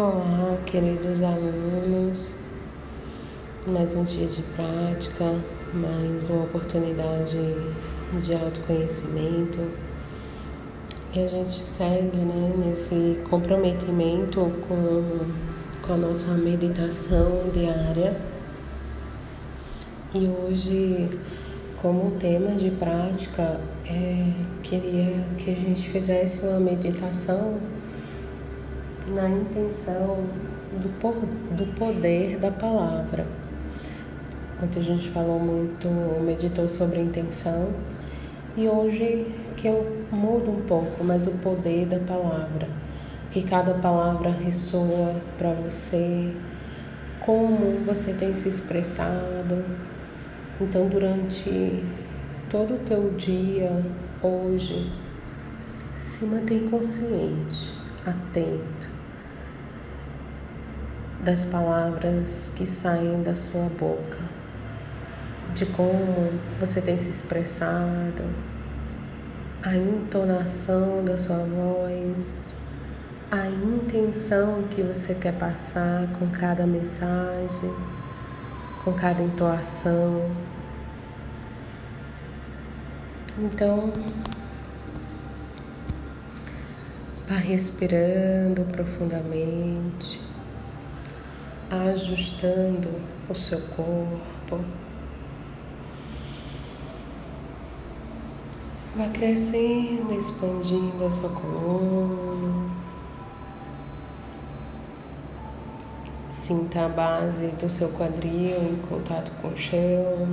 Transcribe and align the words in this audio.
Olá, 0.00 0.56
queridos 0.64 1.22
alunos. 1.22 2.36
Mais 3.66 3.96
um 3.96 4.04
dia 4.04 4.28
de 4.28 4.42
prática, 4.42 5.24
mais 5.74 6.30
uma 6.30 6.44
oportunidade 6.44 7.36
de 8.22 8.32
autoconhecimento. 8.32 9.58
E 11.12 11.18
a 11.18 11.26
gente 11.26 11.52
segue 11.52 12.16
né, 12.16 12.52
nesse 12.64 13.18
comprometimento 13.28 14.52
com, 14.68 15.26
com 15.82 15.92
a 15.94 15.96
nossa 15.96 16.32
meditação 16.34 17.50
diária. 17.52 18.16
E 20.14 20.28
hoje, 20.28 21.10
como 21.82 22.12
tema 22.20 22.52
de 22.52 22.70
prática, 22.70 23.60
é, 23.84 24.30
queria 24.62 25.24
que 25.36 25.50
a 25.50 25.56
gente 25.56 25.90
fizesse 25.90 26.46
uma 26.46 26.60
meditação 26.60 27.58
na 29.10 29.28
intenção 29.28 30.24
do, 30.72 30.88
por, 31.00 31.14
do 31.14 31.66
poder 31.74 32.38
da 32.38 32.50
palavra. 32.50 33.26
Ontem 34.62 34.80
a 34.80 34.82
gente 34.82 35.08
falou 35.10 35.38
muito, 35.38 35.88
meditou 36.22 36.68
sobre 36.68 37.00
intenção 37.00 37.72
e 38.56 38.66
hoje 38.66 39.26
que 39.56 39.68
eu 39.68 40.04
mudo 40.10 40.50
um 40.50 40.62
pouco, 40.62 41.04
mas 41.04 41.26
o 41.26 41.32
poder 41.38 41.86
da 41.86 42.00
palavra, 42.00 42.68
que 43.30 43.42
cada 43.42 43.74
palavra 43.74 44.30
ressoa 44.30 45.14
para 45.36 45.52
você, 45.52 46.32
como 47.20 47.84
você 47.84 48.12
tem 48.12 48.34
se 48.34 48.48
expressado. 48.48 49.64
Então, 50.60 50.88
durante 50.88 51.84
todo 52.50 52.74
o 52.74 52.78
teu 52.78 53.12
dia, 53.12 53.80
hoje, 54.20 54.90
se 55.92 56.24
mantém 56.24 56.68
consciente, 56.68 57.72
atento 58.04 58.97
das 61.20 61.44
palavras 61.44 62.52
que 62.54 62.64
saem 62.64 63.22
da 63.22 63.34
sua 63.34 63.68
boca, 63.78 64.18
de 65.54 65.66
como 65.66 66.32
você 66.60 66.80
tem 66.80 66.96
se 66.96 67.10
expressado, 67.10 68.22
a 69.62 69.74
entonação 69.74 71.04
da 71.04 71.18
sua 71.18 71.44
voz, 71.44 72.56
a 73.30 73.48
intenção 73.48 74.62
que 74.70 74.80
você 74.80 75.14
quer 75.14 75.36
passar 75.36 76.06
com 76.18 76.28
cada 76.30 76.64
mensagem, 76.66 77.74
com 78.84 78.92
cada 78.92 79.22
entoação. 79.22 80.30
Então, 83.36 83.92
vá 87.28 87.36
respirando 87.36 88.62
profundamente 88.72 90.27
ajustando 91.70 92.88
o 93.28 93.34
seu 93.34 93.60
corpo. 93.60 94.64
Vá 98.96 99.08
crescendo, 99.10 100.12
expandindo 100.12 101.04
a 101.04 101.10
sua 101.10 101.30
coluna. 101.30 102.70
Sinta 106.30 106.86
a 106.86 106.88
base 106.88 107.48
do 107.48 107.68
seu 107.68 107.90
quadril 107.90 108.56
em 108.62 108.76
contato 108.88 109.30
com 109.42 109.48
o 109.48 109.56
chão. 109.56 110.28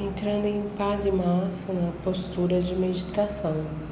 Entrando 0.00 0.46
em 0.46 0.62
paz 0.78 1.04
e 1.04 1.12
massa 1.12 1.74
na 1.74 1.92
postura 2.02 2.62
de 2.62 2.74
meditação. 2.74 3.89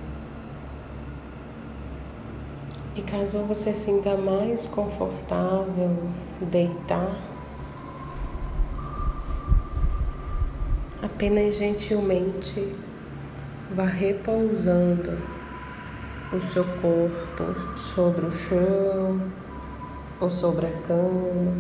E 2.99 3.03
caso 3.03 3.39
você 3.45 3.73
sinta 3.73 4.17
mais 4.17 4.67
confortável 4.67 5.97
deitar, 6.41 7.17
apenas 11.01 11.55
gentilmente 11.55 12.77
vá 13.71 13.85
repousando 13.85 15.17
o 16.33 16.41
seu 16.41 16.65
corpo 16.65 17.77
sobre 17.77 18.27
o 18.27 18.33
chão 18.33 19.23
ou 20.21 20.29
sobre 20.29 20.67
a 20.67 20.73
cama. 20.89 21.55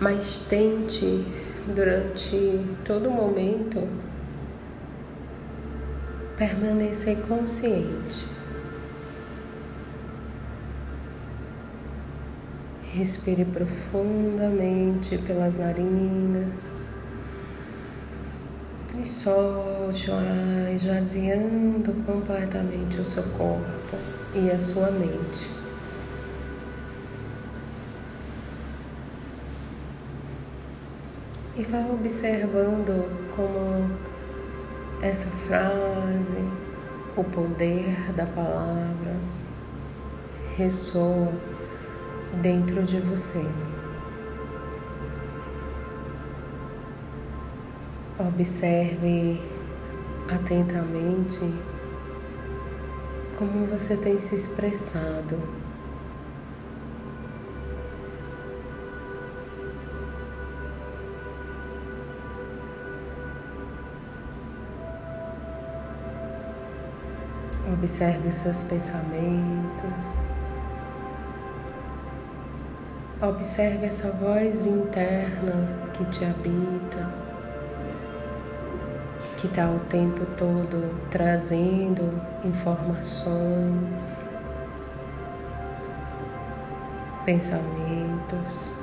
Mas 0.00 0.38
tente 0.48 1.26
durante 1.66 2.64
todo 2.84 3.08
o 3.08 3.12
momento 3.12 3.88
permanecer 6.42 7.16
consciente. 7.28 8.26
Respire 12.92 13.44
profundamente 13.44 15.18
pelas 15.18 15.56
narinas 15.56 16.88
e 19.00 19.06
solte 19.06 20.10
o 20.10 20.14
ar 20.14 20.72
esvaziando 20.74 21.94
completamente 22.04 23.00
o 23.00 23.04
seu 23.04 23.22
corpo 23.22 23.96
e 24.34 24.50
a 24.50 24.58
sua 24.58 24.90
mente. 24.90 25.48
E 31.56 31.62
vá 31.62 31.86
observando 31.92 33.08
como 33.36 34.11
essa 35.02 35.28
frase, 35.28 36.36
o 37.16 37.24
poder 37.24 38.12
da 38.12 38.24
palavra 38.24 39.16
ressoa 40.56 41.32
dentro 42.40 42.84
de 42.84 43.00
você. 43.00 43.44
Observe 48.16 49.40
atentamente 50.32 51.40
como 53.36 53.66
você 53.66 53.96
tem 53.96 54.20
se 54.20 54.36
expressado. 54.36 55.36
Observe 67.82 68.28
os 68.28 68.36
seus 68.36 68.62
pensamentos. 68.62 70.08
Observe 73.20 73.86
essa 73.86 74.08
voz 74.12 74.66
interna 74.66 75.90
que 75.92 76.04
te 76.04 76.24
habita, 76.24 77.12
que 79.36 79.48
está 79.48 79.68
o 79.68 79.80
tempo 79.88 80.24
todo 80.38 80.94
trazendo 81.10 82.22
informações, 82.44 84.24
pensamentos. 87.24 88.81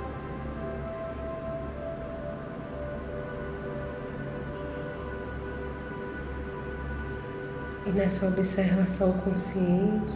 E 7.89 7.91
nessa 7.91 8.27
observação 8.27 9.13
consciente, 9.13 10.13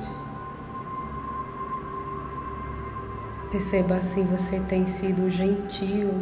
perceba 3.49 3.99
se 3.99 4.21
você 4.21 4.59
tem 4.59 4.85
sido 4.85 5.27
gentil 5.27 6.13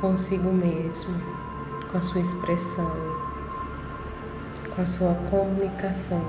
consigo 0.00 0.50
mesmo, 0.50 1.14
com 1.88 1.98
a 1.98 2.00
sua 2.00 2.20
expressão, 2.20 2.90
com 4.74 4.82
a 4.82 4.86
sua 4.86 5.14
comunicação. 5.30 6.20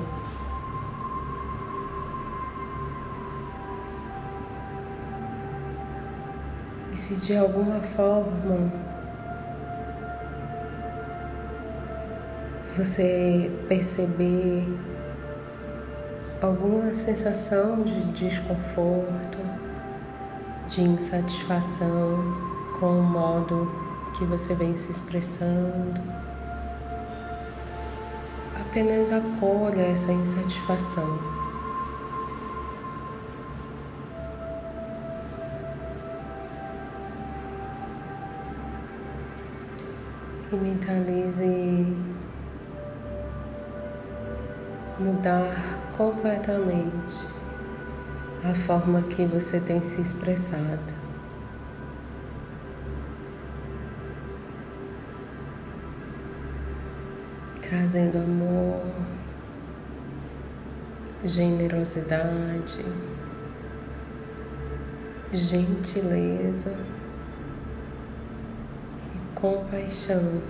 E 6.93 6.95
se 6.95 7.15
de 7.15 7.35
alguma 7.35 7.81
forma 7.81 8.96
você 12.77 13.49
perceber 13.67 14.63
alguma 16.39 16.93
sensação 16.93 17.81
de 17.81 18.03
desconforto, 18.11 19.39
de 20.67 20.83
insatisfação 20.83 22.23
com 22.79 22.99
o 22.99 23.03
modo 23.03 23.71
que 24.15 24.23
você 24.25 24.53
vem 24.53 24.75
se 24.75 24.91
expressando, 24.91 25.99
apenas 28.59 29.11
acolha 29.11 29.81
essa 29.81 30.11
insatisfação. 30.11 31.37
e 40.49 40.55
mentalize 40.55 42.06
mudar 44.99 45.53
completamente 45.95 47.25
a 48.43 48.53
forma 48.53 49.01
que 49.03 49.25
você 49.25 49.59
tem 49.59 49.81
se 49.81 50.01
expressado. 50.01 50.95
Trazendo 57.61 58.17
amor, 58.17 58.81
generosidade, 61.23 62.85
gentileza 65.33 66.73
e 69.13 69.35
compaixão 69.35 70.41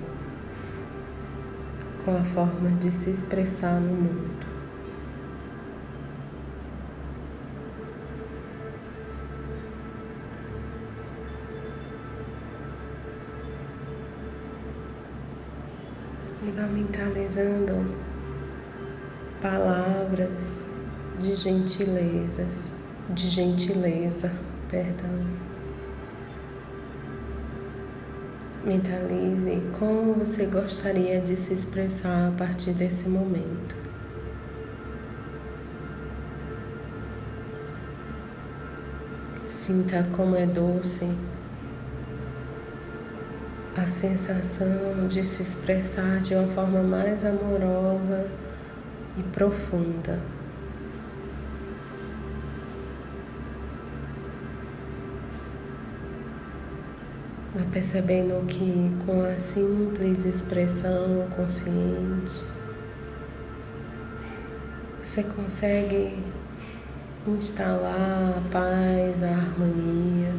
com 2.07 2.15
a 2.15 2.23
forma 2.23 2.69
de 2.79 2.89
se 2.89 3.09
expressar 3.09 3.81
no 3.81 3.89
mundo. 3.89 4.47
E 16.43 16.51
vai 16.51 16.69
mentalizando 16.69 17.93
palavras 19.41 20.65
de 21.19 21.35
gentilezas, 21.35 22.73
de 23.09 23.27
gentileza, 23.27 24.31
perdão. 24.69 25.46
Mentalize 28.67 29.61
como 29.79 30.13
você 30.15 30.45
gostaria 30.45 31.21
de 31.21 31.37
se 31.37 31.53
expressar 31.53 32.27
a 32.27 32.31
partir 32.31 32.73
desse 32.73 33.07
momento. 33.07 33.73
Sinta 39.47 40.05
como 40.11 40.35
é 40.35 40.45
doce 40.45 41.09
a 43.77 43.87
sensação 43.87 45.07
de 45.07 45.23
se 45.23 45.43
expressar 45.43 46.19
de 46.19 46.35
uma 46.35 46.49
forma 46.49 46.83
mais 46.83 47.23
amorosa 47.23 48.29
e 49.17 49.23
profunda. 49.23 50.19
Vai 57.57 57.65
percebendo 57.71 58.45
que 58.45 58.91
com 59.03 59.25
a 59.25 59.39
simples 59.39 60.25
expressão 60.25 61.27
consciente, 61.35 62.45
você 65.01 65.23
consegue 65.23 66.23
instalar 67.25 68.37
a 68.37 68.41
paz, 68.51 69.23
a 69.23 69.29
harmonia. 69.29 70.35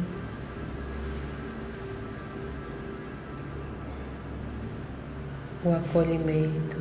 O 5.65 5.73
acolhimento. 5.73 6.77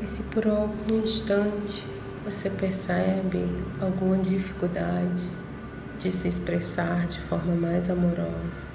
E 0.00 0.06
se 0.06 0.22
por 0.22 0.46
algum 0.46 0.96
instante 1.04 2.01
você 2.24 2.48
percebe 2.50 3.44
alguma 3.80 4.18
dificuldade 4.18 5.28
de 5.98 6.12
se 6.12 6.28
expressar 6.28 7.06
de 7.06 7.20
forma 7.20 7.54
mais 7.54 7.90
amorosa, 7.90 8.66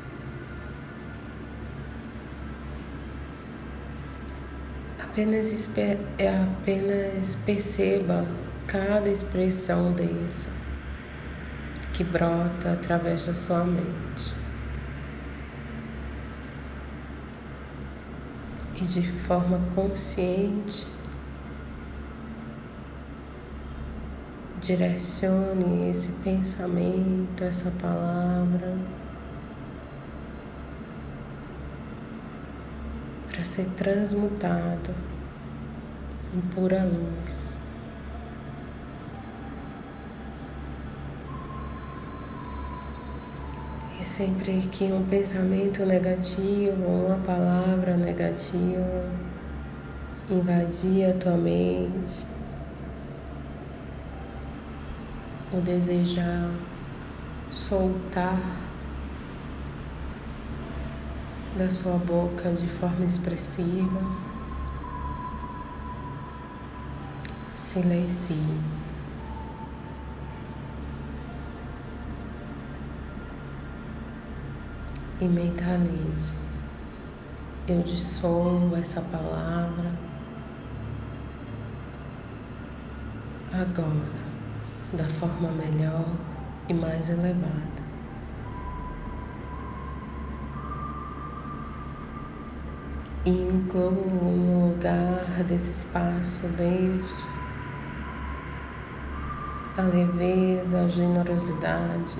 apenas, 5.17 5.77
é 6.17 6.29
apenas 6.29 7.35
perceba 7.45 8.25
cada 8.67 9.09
expressão 9.09 9.91
dessa 9.91 10.49
que 11.97 12.03
brota 12.03 12.73
através 12.73 13.25
da 13.25 13.33
sua 13.33 13.63
mente. 13.63 14.35
E 18.75 18.81
de 18.85 19.11
forma 19.11 19.59
consciente, 19.73 20.85
Direcione 24.61 25.89
esse 25.89 26.11
pensamento, 26.23 27.43
essa 27.43 27.71
palavra, 27.79 28.75
para 33.29 33.43
ser 33.43 33.65
transmutado 33.77 34.93
em 36.33 36.41
pura 36.53 36.83
luz. 36.83 37.55
E 43.99 44.03
sempre 44.03 44.61
que 44.71 44.85
um 44.85 45.05
pensamento 45.05 45.85
negativo, 45.85 46.83
uma 46.83 47.17
palavra 47.17 47.95
negativa 47.95 49.05
invadir 50.29 51.09
a 51.09 51.13
tua 51.13 51.37
mente, 51.37 52.25
o 55.57 55.61
desejar 55.61 56.51
soltar 57.49 58.39
da 61.57 61.71
sua 61.71 61.97
boca 61.97 62.51
de 62.51 62.67
forma 62.67 63.05
expressiva, 63.05 64.01
silencie. 67.55 68.37
E 75.19 75.25
mentalize. 75.25 76.35
Eu 77.67 77.81
dissolvo 77.81 78.75
essa 78.75 79.01
palavra 79.01 79.91
agora 83.51 84.26
da 84.93 85.03
forma 85.03 85.49
melhor 85.51 86.05
e 86.69 86.73
mais 86.73 87.09
elevada. 87.09 87.87
E 93.25 93.29
incluo 93.29 93.91
no 93.91 94.69
lugar 94.69 95.43
desse 95.43 95.71
espaço 95.71 96.47
desde 96.57 97.25
a 99.77 99.81
leveza, 99.81 100.85
a 100.85 100.87
generosidade 100.87 102.19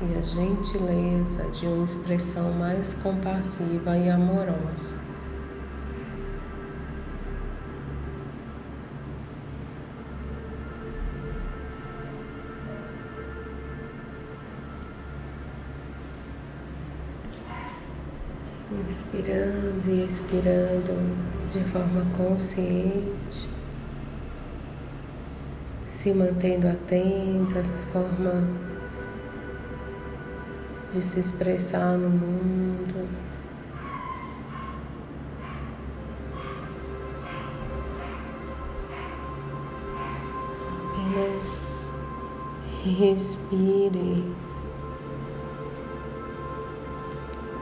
e 0.00 0.16
a 0.16 0.22
gentileza 0.22 1.44
de 1.50 1.66
uma 1.66 1.84
expressão 1.84 2.52
mais 2.52 2.94
compassiva 2.94 3.96
e 3.96 4.08
amorosa. 4.08 5.03
Inspirando 18.86 19.88
e 19.88 20.04
expirando 20.04 20.94
de 21.50 21.64
forma 21.64 22.04
consciente, 22.16 23.48
se 25.84 26.12
mantendo 26.12 26.68
atento 26.68 27.58
à 27.58 27.64
forma 27.64 28.48
de 30.92 31.00
se 31.00 31.20
expressar 31.20 31.96
no 31.96 32.10
mundo. 32.10 33.08
Apenas 40.92 41.90
respire. 42.84 44.43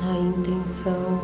A 0.04 0.16
intenção 0.16 1.20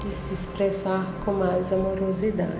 de 0.00 0.12
se 0.12 0.34
expressar 0.34 1.06
com 1.24 1.32
mais 1.32 1.72
amorosidade. 1.72 2.50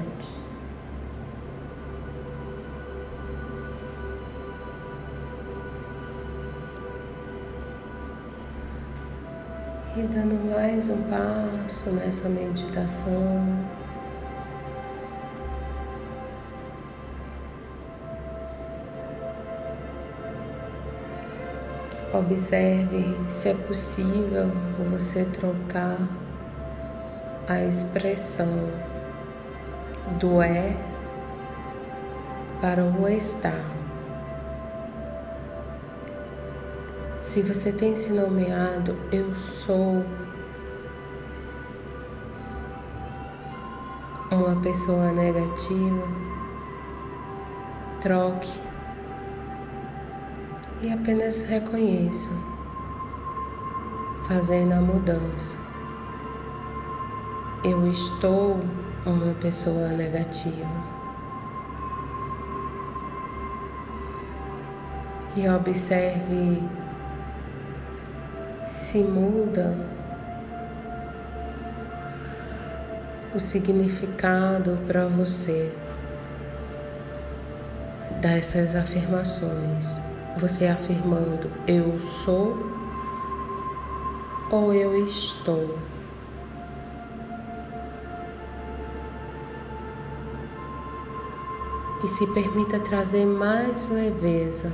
E 9.97 10.03
dando 10.03 10.51
mais 10.51 10.89
um 10.89 11.03
passo 11.05 11.91
nessa 11.91 12.29
meditação. 12.29 13.76
Observe 22.19 23.15
se 23.29 23.51
é 23.51 23.55
possível 23.55 24.51
você 24.91 25.23
trocar 25.27 25.99
a 27.47 27.63
expressão 27.63 28.71
do 30.19 30.41
é 30.41 30.75
para 32.59 32.83
o 32.83 33.07
estar. 33.07 33.61
Se 37.21 37.43
você 37.43 37.71
tem 37.71 37.95
se 37.95 38.11
nomeado, 38.11 38.97
eu 39.13 39.35
sou 39.35 40.03
uma 44.31 44.59
pessoa 44.63 45.13
negativa, 45.13 46.09
troque 48.01 48.66
e 50.83 50.93
apenas 50.93 51.41
reconheça, 51.41 52.33
fazendo 54.29 54.73
a 54.73 54.81
mudança. 54.81 55.59
Eu 57.65 57.89
estou 57.91 58.61
uma 59.07 59.35
pessoa 59.35 59.89
negativa. 59.89 60.67
E 65.37 65.49
observe 65.49 66.63
se 68.65 68.99
muda 68.99 69.77
o 73.35 73.39
significado 73.39 74.79
para 74.87 75.07
você 75.07 75.73
dessas 78.21 78.75
afirmações. 78.75 80.01
Você 80.39 80.67
afirmando 80.67 81.51
eu 81.67 81.99
sou 81.99 82.55
ou 84.51 84.73
eu 84.73 84.95
estou. 85.05 85.79
E 92.05 92.09
se 92.09 92.27
permita 92.29 92.79
trazer 92.81 93.25
mais 93.25 93.89
leveza. 93.89 94.71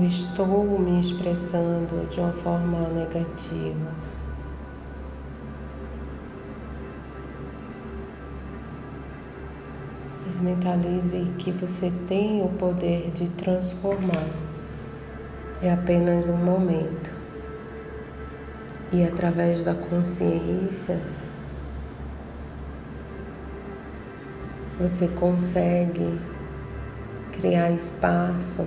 Eu 0.00 0.06
estou 0.06 0.78
me 0.78 1.00
expressando 1.00 2.08
de 2.08 2.20
uma 2.20 2.32
forma 2.32 2.88
negativa. 2.90 3.92
Mentalize 10.40 11.20
que 11.36 11.50
você 11.50 11.92
tem 12.06 12.44
o 12.44 12.48
poder 12.48 13.10
de 13.10 13.28
transformar. 13.30 14.28
É 15.60 15.72
apenas 15.72 16.28
um 16.28 16.36
momento. 16.36 17.12
E 18.92 19.02
através 19.02 19.64
da 19.64 19.74
consciência, 19.74 21.00
você 24.78 25.08
consegue 25.08 26.20
criar 27.32 27.72
espaço 27.72 28.64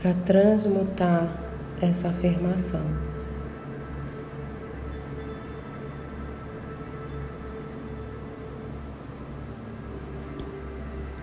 para 0.00 0.14
transmutar 0.14 1.28
essa 1.82 2.08
afirmação. 2.08 2.84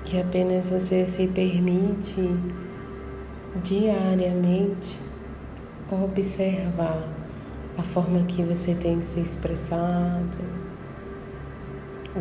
Que 0.04 0.20
apenas 0.20 0.70
você 0.70 1.08
se 1.08 1.28
permite 1.28 2.38
diariamente 3.64 5.00
observar 5.90 7.08
a 7.78 7.82
forma 7.84 8.26
que 8.26 8.44
você 8.44 8.76
tem 8.76 9.02
se 9.02 9.22
expressado, 9.22 10.38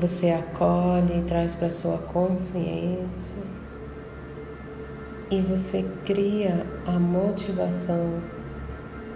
você 0.00 0.30
acolhe 0.30 1.18
e 1.18 1.22
traz 1.22 1.54
para 1.54 1.70
sua 1.70 1.98
consciência 1.98 3.63
e 5.30 5.40
você 5.40 5.84
cria 6.04 6.66
a 6.86 6.92
motivação 6.92 8.20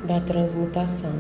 da 0.07 0.21
transmutação. 0.21 1.13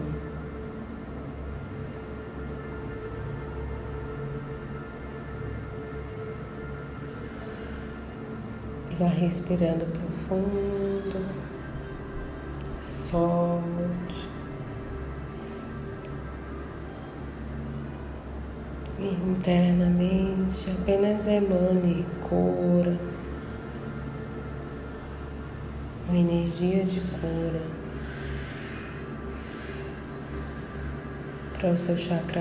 Vai 8.98 9.08
respirando 9.10 9.86
profundo, 9.86 11.24
solte. 12.80 14.28
Internamente 18.98 20.68
apenas 20.72 21.28
emane 21.28 22.04
cura 22.28 23.17
uma 26.08 26.18
energia 26.18 26.84
de 26.84 27.00
cura 27.00 27.60
para 31.58 31.70
o 31.70 31.76
seu 31.76 31.96
chakra 31.96 32.40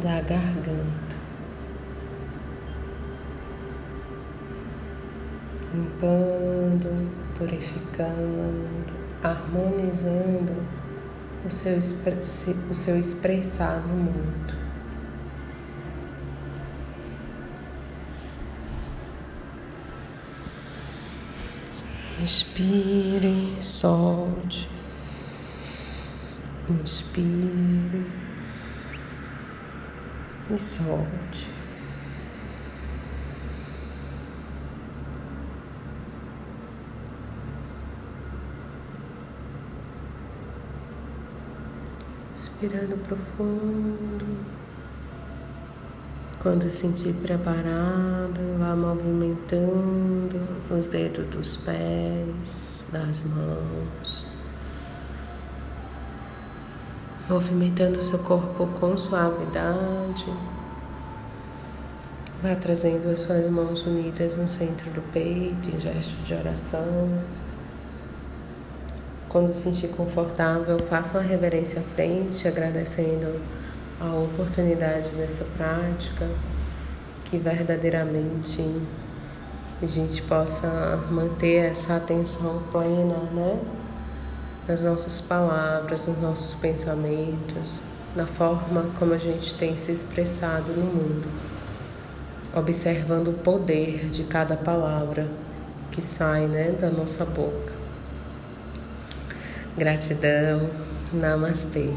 da 0.00 0.20
garganta, 0.20 1.16
limpando, 5.72 7.10
purificando, 7.36 8.94
harmonizando 9.22 10.52
o 11.44 11.50
seu, 11.50 11.76
o 12.70 12.74
seu 12.74 12.98
expressar 12.98 13.82
no 13.88 13.96
mundo. 13.96 14.63
Inspire, 22.24 23.60
solte. 23.60 24.66
Inspire 26.70 28.06
e 30.48 30.56
solte. 30.56 31.46
Inspirando 42.32 42.96
profundo. 43.06 44.24
Quando 46.40 46.62
se 46.62 46.70
sentir 46.70 47.12
preparado, 47.16 48.40
vá 48.58 48.74
movimentando 48.74 50.13
os 50.74 50.86
dedos 50.86 51.26
dos 51.26 51.56
pés, 51.56 52.84
das 52.92 53.22
mãos, 53.24 54.26
movimentando 57.28 58.02
seu 58.02 58.18
corpo 58.20 58.66
com 58.78 58.96
suavidade. 58.96 60.26
Vá 62.42 62.54
trazendo 62.54 63.10
as 63.10 63.20
suas 63.20 63.48
mãos 63.48 63.86
unidas 63.86 64.36
no 64.36 64.46
centro 64.46 64.90
do 64.90 65.00
peito, 65.12 65.70
em 65.70 65.80
gesto 65.80 66.14
de 66.24 66.34
oração. 66.34 67.08
Quando 69.28 69.52
se 69.54 69.62
sentir 69.62 69.88
confortável, 69.88 70.78
faça 70.78 71.18
uma 71.18 71.26
reverência 71.26 71.80
à 71.80 71.82
frente, 71.82 72.46
agradecendo 72.46 73.40
a 74.00 74.12
oportunidade 74.14 75.08
dessa 75.16 75.44
prática, 75.56 76.28
que 77.24 77.38
verdadeiramente 77.38 78.62
a 79.84 79.86
gente 79.86 80.22
possa 80.22 80.98
manter 81.10 81.70
essa 81.70 81.96
atenção 81.96 82.62
plena, 82.72 83.18
né? 83.32 83.60
Nas 84.66 84.80
nossas 84.80 85.20
palavras, 85.20 86.06
nos 86.06 86.18
nossos 86.20 86.54
pensamentos, 86.54 87.80
na 88.16 88.26
forma 88.26 88.86
como 88.98 89.12
a 89.12 89.18
gente 89.18 89.54
tem 89.54 89.76
se 89.76 89.92
expressado 89.92 90.72
no 90.72 90.84
mundo, 90.84 91.28
observando 92.54 93.28
o 93.28 93.34
poder 93.34 94.06
de 94.06 94.24
cada 94.24 94.56
palavra 94.56 95.28
que 95.90 96.00
sai, 96.00 96.46
né, 96.46 96.70
da 96.70 96.90
nossa 96.90 97.26
boca. 97.26 97.74
Gratidão, 99.76 100.70
Namastê. 101.12 101.90